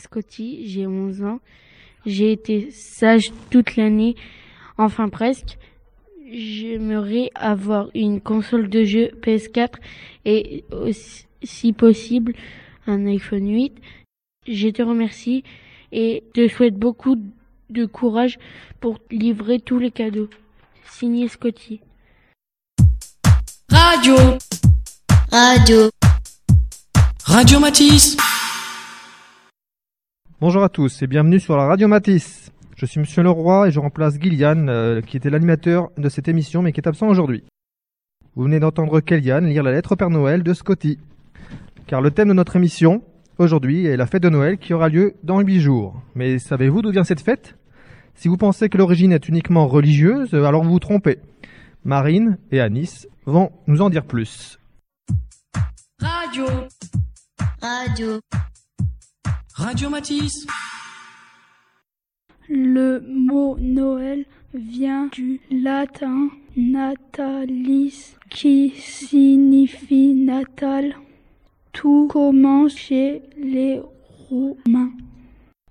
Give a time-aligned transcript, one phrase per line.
[0.00, 1.40] Scotty, j'ai 11 ans.
[2.06, 4.16] J'ai été sage toute l'année,
[4.78, 5.58] enfin presque.
[6.32, 9.74] J'aimerais avoir une console de jeu PS4
[10.24, 10.64] et
[11.42, 12.34] si possible
[12.86, 13.74] un iPhone 8.
[14.46, 15.44] Je te remercie
[15.92, 17.16] et te souhaite beaucoup
[17.68, 18.38] de courage
[18.80, 20.28] pour livrer tous les cadeaux.
[20.84, 21.80] Signé Scotty.
[23.70, 24.16] Radio.
[25.30, 25.90] Radio.
[27.24, 28.16] Radio Matisse.
[30.40, 32.50] Bonjour à tous et bienvenue sur la Radio Matisse.
[32.74, 36.62] Je suis Monsieur Leroy et je remplace Gillian, euh, qui était l'animateur de cette émission
[36.62, 37.44] mais qui est absent aujourd'hui.
[38.34, 40.98] Vous venez d'entendre Kellyanne lire la lettre au Père Noël de Scotty.
[41.86, 43.02] Car le thème de notre émission,
[43.36, 46.00] aujourd'hui, est la fête de Noël qui aura lieu dans huit jours.
[46.14, 47.58] Mais savez-vous d'où vient cette fête?
[48.14, 51.18] Si vous pensez que l'origine est uniquement religieuse, alors vous vous trompez.
[51.84, 54.58] Marine et Anis vont nous en dire plus.
[56.00, 56.46] Radio.
[57.60, 58.20] Radio.
[59.60, 60.46] Radio Matisse.
[62.48, 70.96] Le mot Noël vient du latin natalis qui signifie natal.
[71.74, 73.82] Tout commence chez les
[74.30, 74.92] Romains.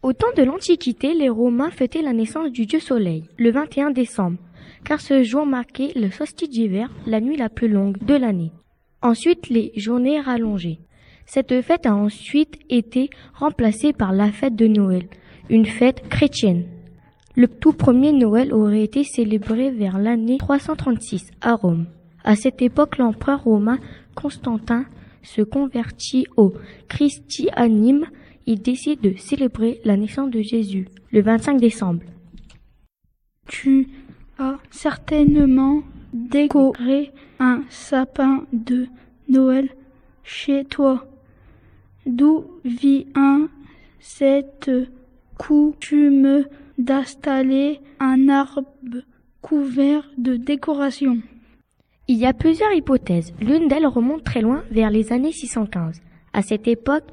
[0.04, 4.38] Au temps de l'Antiquité, les Romains fêtaient la naissance du dieu Soleil, le 21 décembre,
[4.86, 8.52] car ce jour marquait le solstice d'hiver, la nuit la plus longue de l'année.
[9.02, 10.80] Ensuite, les journées rallongées.
[11.32, 15.08] Cette fête a ensuite été remplacée par la fête de Noël,
[15.48, 16.66] une fête chrétienne.
[17.36, 21.86] Le tout premier Noël aurait été célébré vers l'année 336 à Rome.
[22.24, 23.78] À cette époque, l'empereur romain
[24.16, 24.86] Constantin
[25.22, 26.56] se convertit au
[26.88, 28.08] christianisme.
[28.48, 32.02] Il décide de célébrer la naissance de Jésus le 25 décembre.
[33.48, 33.88] Tu
[34.40, 38.88] as certainement décoré un sapin de
[39.28, 39.70] Noël
[40.24, 41.06] chez toi.
[42.10, 43.50] D'où vient
[44.00, 44.72] cette
[45.38, 46.46] coutume
[46.80, 48.66] d'installer un arbre
[49.44, 51.20] couvert de décorations
[52.08, 53.32] Il y a plusieurs hypothèses.
[53.40, 56.02] L'une d'elles remonte très loin vers les années 615.
[56.34, 57.04] À cette époque,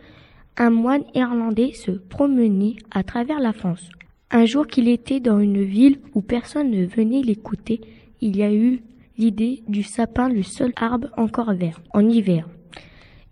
[0.56, 3.90] un moine irlandais se promenait à travers la France.
[4.30, 7.82] Un jour qu'il était dans une ville où personne ne venait l'écouter,
[8.22, 8.80] il y a eu
[9.18, 12.48] l'idée du sapin, le seul arbre encore vert, en hiver.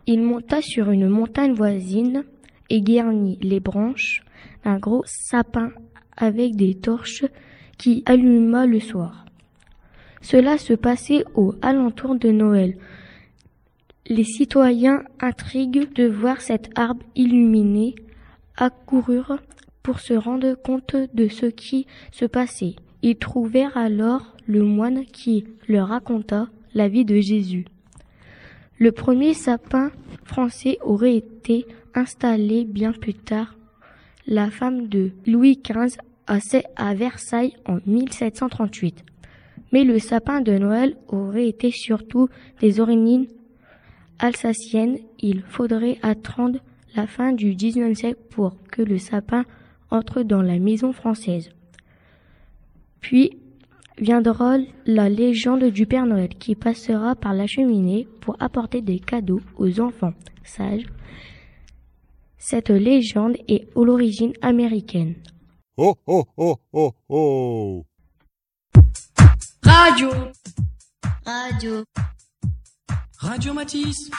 [0.07, 2.25] Il monta sur une montagne voisine
[2.69, 4.23] et guernit les branches
[4.65, 5.71] d'un gros sapin
[6.17, 7.25] avec des torches
[7.79, 9.25] qui alluma le soir.
[10.21, 12.77] Cela se passait au alentour de Noël.
[14.07, 17.95] Les citoyens intrigues de voir cet arbre illuminé
[18.57, 19.39] accoururent
[19.83, 22.77] pour se rendre compte de ce qui se passait.
[23.03, 27.67] Ils trouvèrent alors le moine qui leur raconta la vie de Jésus.
[28.79, 29.93] Le premier sapin
[30.25, 33.55] français aurait été installé bien plus tard.
[34.27, 35.99] La femme de Louis XV
[36.77, 39.05] à Versailles en 1738.
[39.73, 42.29] Mais le sapin de Noël aurait été surtout
[42.61, 43.29] des origines
[44.19, 44.99] alsaciennes.
[45.21, 46.59] Il faudrait attendre
[46.97, 49.45] la fin du XIXe siècle pour que le sapin
[49.91, 51.51] entre dans la maison française.
[53.01, 53.39] Puis
[53.99, 54.57] viendra
[54.87, 59.81] la légende du Père Noël qui passera par la cheminée pour apporter des cadeaux aux
[59.81, 60.87] enfants sages.
[62.39, 65.15] Cette légende est à l'origine américaine.
[65.77, 67.85] Oh oh oh oh oh
[69.63, 70.11] Radio
[71.25, 71.85] Radio
[73.19, 74.11] Radio Matisse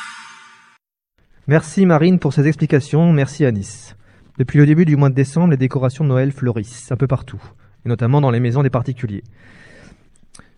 [1.48, 3.96] Merci Marine pour ces explications, merci Anis.
[4.40, 7.42] Depuis le début du mois de décembre, les décorations de Noël fleurissent un peu partout,
[7.86, 9.24] et notamment dans les maisons des particuliers.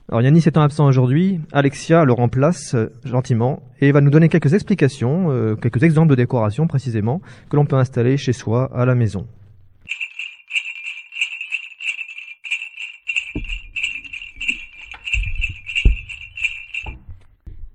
[0.10, 4.54] Alors Yannis étant absent aujourd'hui, Alexia le remplace euh, gentiment et va nous donner quelques
[4.54, 8.96] explications, euh, quelques exemples de décoration précisément, que l'on peut installer chez soi à la
[8.96, 9.28] maison.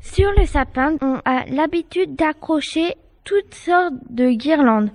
[0.00, 2.94] Sur le sapin, on a l'habitude d'accrocher
[3.25, 4.90] toutes sortes de guirlandes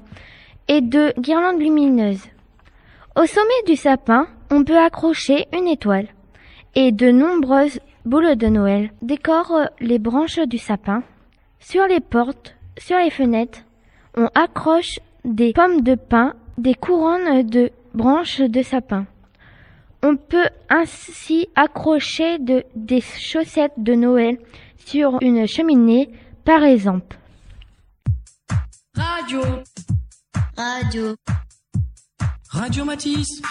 [0.67, 2.25] et de guirlandes lumineuses.
[3.15, 6.07] Au sommet du sapin, on peut accrocher une étoile
[6.75, 11.03] et de nombreuses boules de Noël décorent les branches du sapin.
[11.59, 13.59] Sur les portes, sur les fenêtres,
[14.15, 19.05] on accroche des pommes de pin, des couronnes de branches de sapin.
[20.03, 24.37] On peut ainsi accrocher de, des chaussettes de Noël
[24.77, 26.09] sur une cheminée,
[26.45, 27.17] par exemple.
[28.95, 29.41] Radio.
[30.55, 31.15] Radio.
[32.49, 33.41] Radio Matisse.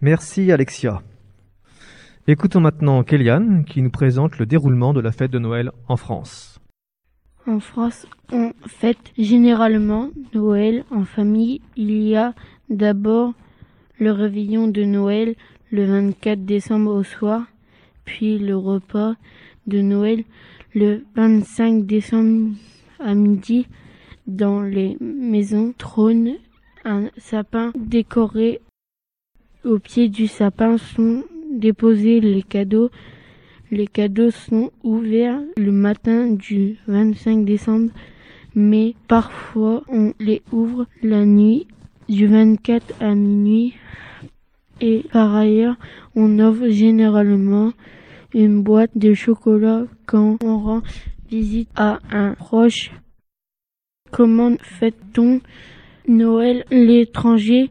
[0.00, 1.02] Merci Alexia.
[2.28, 6.60] Écoutons maintenant Kéliane qui nous présente le déroulement de la fête de Noël en France.
[7.46, 11.60] En France, on fête généralement Noël en famille.
[11.76, 12.34] Il y a
[12.68, 13.32] d'abord
[14.00, 15.36] le réveillon de Noël
[15.70, 17.44] le 24 décembre au soir,
[18.04, 19.14] puis le repas
[19.68, 20.24] de Noël
[20.74, 22.56] le 25 décembre
[22.98, 23.68] à midi.
[24.26, 26.32] Dans les maisons trône
[26.84, 28.62] un sapin décoré.
[29.64, 31.22] Au pied du sapin sont
[31.56, 32.90] déposés les cadeaux
[33.72, 37.90] les cadeaux sont ouverts le matin du 25 décembre,
[38.54, 41.66] mais parfois on les ouvre la nuit
[42.08, 43.74] du 24 à minuit.
[44.80, 45.76] Et par ailleurs,
[46.14, 47.72] on offre généralement
[48.34, 50.82] une boîte de chocolat quand on rend
[51.28, 52.92] visite à un proche.
[54.12, 55.40] Comment fait-on
[56.06, 57.70] Noël l'étranger?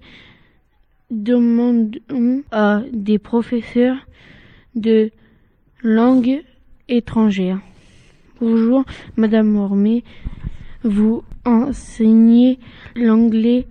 [1.12, 4.08] Demandons à des professeurs
[4.74, 5.12] de
[5.84, 6.42] Langue
[6.88, 7.60] étrangère.
[8.42, 8.84] Bonjour,
[9.16, 10.04] Madame Mormé.
[10.84, 12.58] Vous enseignez
[12.96, 13.68] l'anglais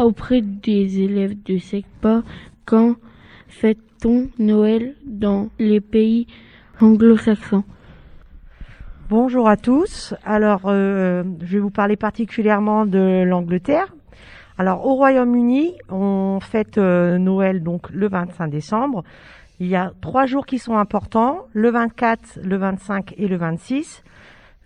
[0.00, 2.22] auprès des élèves de SECPA.
[2.64, 2.96] Quand
[3.48, 6.26] fait-on Noël dans les pays
[6.80, 7.64] anglo-saxons?
[9.10, 10.14] Bonjour à tous.
[10.24, 13.92] Alors, euh, je vais vous parler particulièrement de l'Angleterre.
[14.62, 19.02] Alors, au Royaume-Uni, on fête euh, Noël donc le 25 décembre.
[19.58, 24.04] Il y a trois jours qui sont importants, le 24, le 25 et le 26.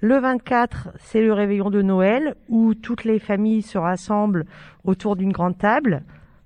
[0.03, 4.45] Le 24, c'est le réveillon de Noël où toutes les familles se rassemblent
[4.85, 6.03] autour d'une grande table.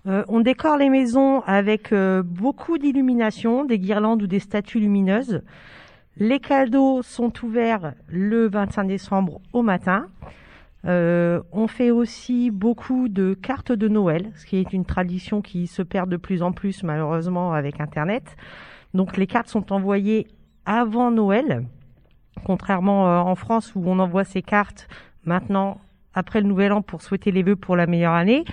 [0.07, 5.43] Euh, on décore les maisons avec euh, beaucoup d'illumination, des guirlandes ou des statues lumineuses.
[6.19, 10.07] Les cadeaux sont ouverts le 25 décembre au matin.
[10.87, 15.67] Euh, on fait aussi beaucoup de cartes de Noël, ce qui est une tradition qui
[15.67, 18.37] se perd de plus en plus malheureusement avec Internet.
[18.95, 20.27] Donc les cartes sont envoyées
[20.65, 21.67] avant Noël,
[22.45, 24.89] contrairement euh, en France où on envoie ces cartes
[25.25, 25.79] maintenant
[26.15, 28.45] après le Nouvel An pour souhaiter les vœux pour la meilleure année.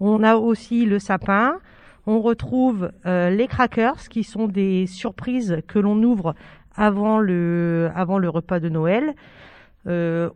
[0.00, 1.58] On a aussi le sapin.
[2.06, 6.34] On retrouve euh, les crackers qui sont des surprises que l'on ouvre
[6.76, 9.14] avant le, avant le repas de Noël.
[9.86, 10.30] Euh,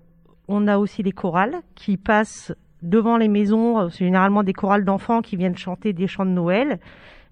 [0.48, 2.52] on a aussi les chorales qui passent
[2.82, 6.78] devant les maisons, c'est généralement des chorales d'enfants qui viennent chanter des chants de Noël.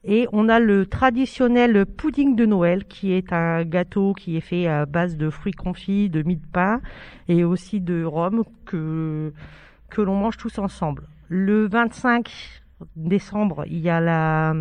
[0.05, 4.69] Et on a le traditionnel pudding de Noël, qui est un gâteau qui est fait
[4.69, 6.81] à base de fruits confits, de mie de pain
[7.27, 9.33] et aussi de rhum que,
[9.91, 11.09] que l'on mange tous ensemble.
[11.29, 12.31] Le 25
[12.95, 14.55] décembre, il y a la,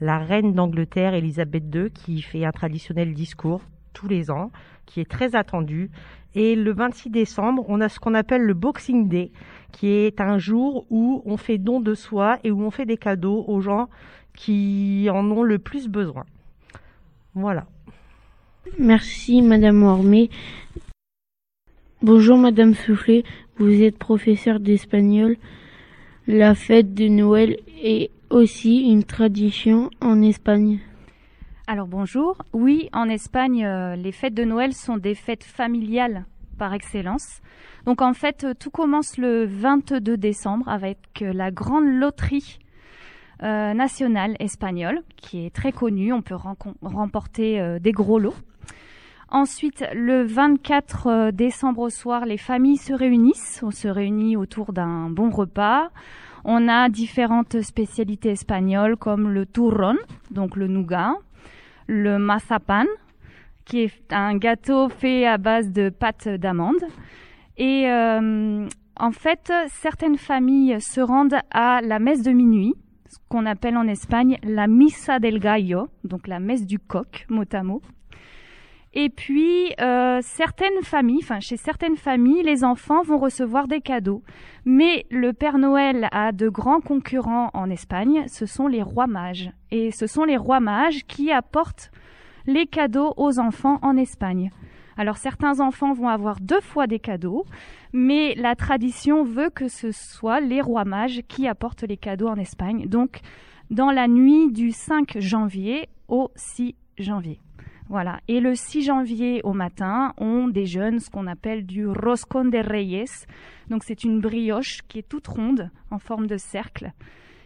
[0.00, 3.60] la reine d'Angleterre, Elisabeth II, qui fait un traditionnel discours
[3.92, 4.50] tous les ans,
[4.86, 5.90] qui est très attendu.
[6.34, 9.32] Et le 26 décembre, on a ce qu'on appelle le Boxing Day,
[9.70, 12.96] qui est un jour où on fait don de soi et où on fait des
[12.96, 13.88] cadeaux aux gens
[14.34, 16.24] qui en ont le plus besoin.
[17.34, 17.66] Voilà.
[18.78, 20.30] Merci, Madame Ormé.
[22.00, 23.24] Bonjour, Madame Soufflé.
[23.58, 25.36] Vous êtes professeur d'espagnol.
[26.26, 30.80] La fête de Noël est aussi une tradition en Espagne.
[31.68, 32.36] Alors bonjour.
[32.52, 36.24] Oui, en Espagne, euh, les fêtes de Noël sont des fêtes familiales
[36.58, 37.40] par excellence.
[37.86, 42.58] Donc en fait, tout commence le 22 décembre avec euh, la grande loterie
[43.44, 46.12] euh, nationale espagnole, qui est très connue.
[46.12, 46.36] On peut
[46.82, 48.34] remporter des gros lots.
[49.28, 53.60] Ensuite, le 24 décembre au soir, les familles se réunissent.
[53.62, 55.90] On se réunit autour d'un bon repas.
[56.44, 59.96] On a différentes spécialités espagnoles comme le turrón,
[60.30, 61.14] donc le nougat,
[61.86, 62.86] le mazapan,
[63.64, 66.82] qui est un gâteau fait à base de pâte d'amande.
[67.56, 72.74] Et euh, en fait, certaines familles se rendent à la messe de minuit,
[73.08, 77.44] ce qu'on appelle en Espagne la misa del gallo, donc la messe du coq, mot
[77.52, 77.82] à mot.
[78.94, 84.22] Et puis, euh, chez certaines familles, les enfants vont recevoir des cadeaux.
[84.66, 89.50] Mais le Père Noël a de grands concurrents en Espagne, ce sont les rois mages.
[89.70, 91.90] Et ce sont les rois mages qui apportent
[92.46, 94.50] les cadeaux aux enfants en Espagne.
[94.98, 97.46] Alors certains enfants vont avoir deux fois des cadeaux,
[97.94, 102.36] mais la tradition veut que ce soit les rois mages qui apportent les cadeaux en
[102.36, 102.86] Espagne.
[102.88, 103.20] Donc,
[103.70, 107.40] dans la nuit du 5 janvier au 6 janvier.
[107.92, 108.20] Voilà.
[108.26, 113.26] Et le 6 janvier au matin, on déjeune ce qu'on appelle du roscon de reyes.
[113.68, 116.92] Donc c'est une brioche qui est toute ronde, en forme de cercle,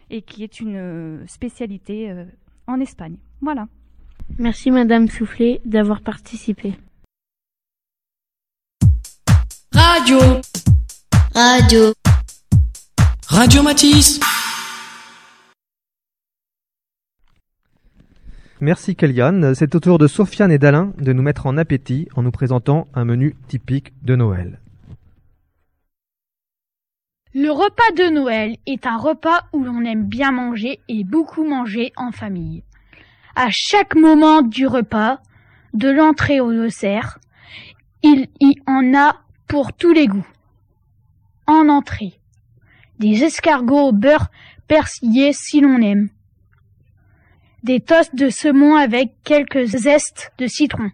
[0.09, 2.27] et qui est une euh, spécialité euh,
[2.69, 3.17] en Espagne.
[3.41, 3.67] Voilà.
[4.39, 6.75] Merci Madame Soufflé d'avoir participé.
[9.73, 10.19] Radio.
[11.35, 11.93] Radio.
[13.27, 14.21] Radio Matisse.
[18.61, 19.55] Merci Kéliane.
[19.55, 22.89] C'est au tour de Sofiane et d'Alain de nous mettre en appétit en nous présentant
[22.95, 24.61] un menu typique de Noël.
[27.35, 31.93] Le repas de Noël est un repas où l'on aime bien manger et beaucoup manger
[31.97, 32.63] en famille.
[33.35, 35.21] À chaque moment du repas,
[35.75, 37.19] de l'entrée au dessert,
[38.03, 40.27] il y en a pour tous les goûts.
[41.47, 42.19] En entrée,
[43.01, 44.29] des escargots au beurre
[44.67, 46.09] persillé si l'on aime,
[47.67, 50.93] des toasts de saumon avec quelques zestes de citron,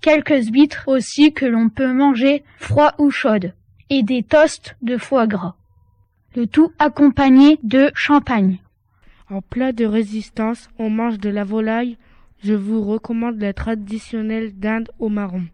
[0.00, 3.52] quelques huîtres aussi que l'on peut manger froid ou chaudes,
[3.90, 5.56] et des toasts de foie gras
[6.36, 8.58] le tout accompagné de champagne.
[9.30, 11.96] En plat de résistance, on mange de la volaille.
[12.42, 15.44] Je vous recommande la traditionnelle dinde au marron.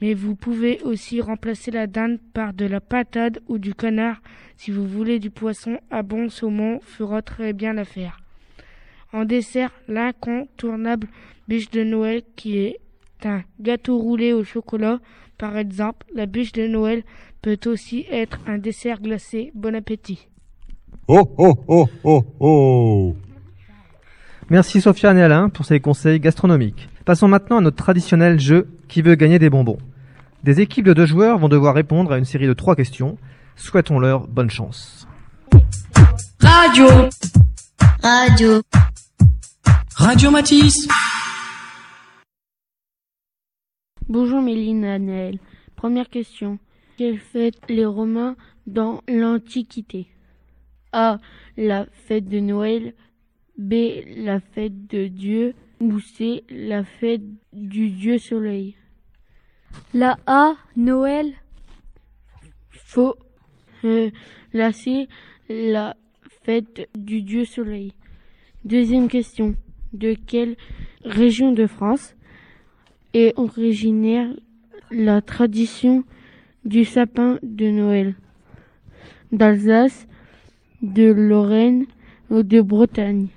[0.00, 4.22] Mais vous pouvez aussi remplacer la dinde par de la patate ou du canard.
[4.56, 8.19] Si vous voulez du poisson, à bon saumon fera très bien l'affaire.
[9.12, 11.08] En dessert, l'incontournable
[11.48, 12.80] bûche de Noël qui est
[13.24, 14.98] un gâteau roulé au chocolat.
[15.36, 17.02] Par exemple, la bûche de Noël
[17.42, 19.50] peut aussi être un dessert glacé.
[19.54, 20.28] Bon appétit.
[21.08, 23.16] Oh oh oh oh oh
[24.48, 26.88] Merci Sofiane et Alain pour ces conseils gastronomiques.
[27.04, 29.78] Passons maintenant à notre traditionnel jeu qui veut gagner des bonbons.
[30.44, 33.18] Des équipes de deux joueurs vont devoir répondre à une série de trois questions.
[33.56, 35.06] Souhaitons-leur bonne chance.
[36.40, 36.86] Radio.
[38.02, 38.62] Radio.
[39.96, 40.88] Radio Matisse.
[44.08, 45.38] Bonjour Méline Anaël.
[45.76, 46.58] Première question.
[46.96, 50.06] Quelle fête les Romains dans l'Antiquité?
[50.92, 51.18] A.
[51.56, 52.94] La fête de Noël.
[53.58, 53.74] B.
[54.16, 55.54] La fête de Dieu.
[55.80, 56.44] Ou C.
[56.48, 58.76] La fête du Dieu Soleil.
[59.92, 60.54] La A.
[60.76, 61.34] Noël.
[62.70, 63.16] Faux.
[63.84, 64.10] Euh,
[64.52, 65.08] la C.
[65.48, 65.96] La
[66.44, 67.92] fête du Dieu Soleil.
[68.64, 69.56] Deuxième question.
[69.92, 70.56] De quelle
[71.04, 72.14] région de France
[73.12, 74.28] est originaire
[74.92, 76.04] la tradition
[76.64, 78.14] du sapin de Noël?
[79.32, 80.06] D'Alsace,
[80.82, 81.86] de Lorraine
[82.30, 83.28] ou de Bretagne?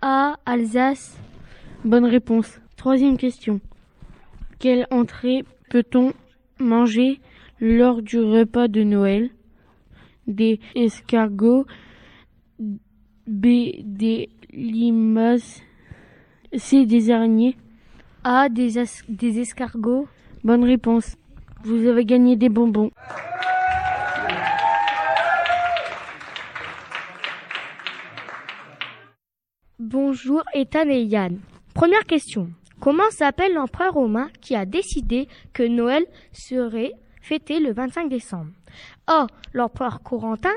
[0.00, 0.38] A.
[0.46, 1.18] Alsace.
[1.84, 2.60] Bonne réponse.
[2.76, 3.60] Troisième question.
[4.58, 6.12] Quelle entrée peut-on
[6.58, 7.20] manger
[7.60, 9.30] lors du repas de Noël?
[10.26, 11.66] Des escargots,
[13.26, 13.46] B.
[13.82, 15.62] Des limaces,
[16.56, 16.86] C.
[16.86, 17.56] Des araignées
[18.24, 18.48] A.
[18.48, 20.06] Des, des escargots.
[20.44, 21.16] Bonne réponse.
[21.64, 22.90] Vous avez gagné des bonbons.
[29.78, 31.40] Bonjour Ethan et Yann.
[31.74, 32.50] Première question.
[32.80, 38.50] Comment s'appelle l'empereur romain qui a décidé que Noël serait fêté le 25 décembre?
[39.06, 39.26] A.
[39.52, 40.54] L'empereur Corentin.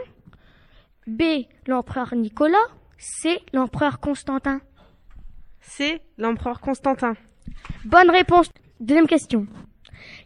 [1.08, 1.46] B.
[1.68, 2.58] L'empereur Nicolas.
[3.01, 3.39] C.
[3.51, 4.62] L'empereur Constantin.
[5.60, 6.01] C.
[6.20, 7.15] L'empereur Constantin.
[7.84, 8.51] Bonne réponse.
[8.79, 9.48] Deuxième question.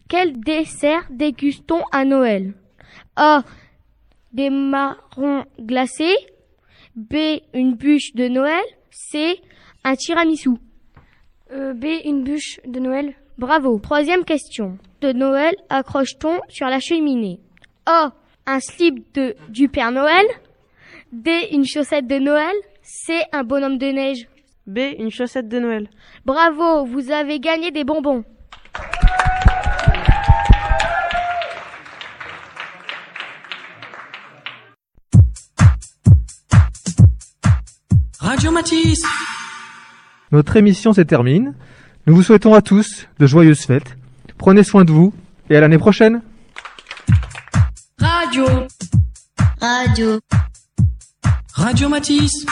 [0.10, 2.53] Quel dessert déguste-t-on à Noël?
[3.15, 3.44] A.
[4.34, 6.17] Des marrons glacés.
[6.98, 7.39] B.
[7.53, 8.63] Une bûche de Noël.
[8.91, 9.41] C.
[9.86, 10.51] Un tiramisu.
[11.51, 11.86] Euh, B.
[12.03, 13.15] Une bûche de Noël.
[13.38, 13.79] Bravo.
[13.79, 14.77] Troisième question.
[15.00, 17.39] De Noël accroche-t-on sur la cheminée?
[17.86, 18.12] A.
[18.46, 20.25] Un slip de, du Père Noël.
[21.16, 21.30] B.
[21.52, 22.54] Une chaussette de Noël.
[22.82, 23.14] C.
[23.32, 24.28] Un bonhomme de neige.
[24.68, 24.80] B.
[25.00, 25.90] Une chaussette de Noël.
[26.26, 28.26] Bravo, vous avez gagné des bonbons.
[38.20, 39.04] Radio Matisse.
[40.34, 41.54] Notre émission se termine.
[42.08, 43.96] Nous vous souhaitons à tous de joyeuses fêtes.
[44.38, 45.14] Prenez soin de vous
[45.50, 46.22] et à l'année prochaine.
[48.00, 48.46] Radio.
[49.62, 50.20] Radio.
[51.58, 52.46] Radio Matisse.